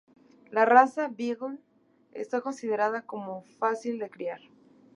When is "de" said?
3.99-4.09